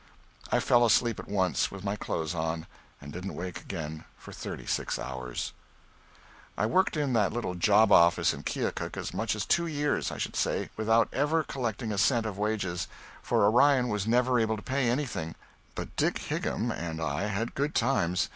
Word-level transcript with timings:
I 0.51 0.59
fell 0.59 0.83
asleep 0.83 1.19
at 1.19 1.27
once, 1.27 1.69
with 1.69 1.83
my 1.83 1.95
clothes 1.95 2.33
on, 2.33 2.65
and 2.99 3.13
didn't 3.13 3.35
wake 3.35 3.61
again 3.61 4.03
for 4.17 4.31
thirty 4.31 4.65
six 4.65 4.97
hours. 4.97 5.53
[Sidenote: 6.57 6.73
(1854.)]... 6.73 6.73
I 6.73 6.73
worked 6.73 6.97
in 6.97 7.13
that 7.13 7.31
little 7.31 7.53
job 7.53 7.91
office 7.91 8.33
in 8.33 8.41
Keokuk 8.41 8.97
as 8.97 9.13
much 9.13 9.35
as 9.35 9.45
two 9.45 9.67
years, 9.67 10.09
I 10.11 10.17
should 10.17 10.35
say, 10.35 10.71
without 10.75 11.07
ever 11.13 11.43
collecting 11.43 11.91
a 11.91 11.99
cent 11.99 12.25
of 12.25 12.39
wages, 12.39 12.87
for 13.21 13.45
Orion 13.45 13.89
was 13.89 14.07
never 14.07 14.39
able 14.39 14.55
to 14.55 14.63
pay 14.63 14.89
anything 14.89 15.35
but 15.75 15.95
Dick 15.95 16.15
Higham 16.17 16.71
and 16.71 16.99
I 16.99 17.25
had 17.27 17.53
good 17.53 17.75
times. 17.75 18.29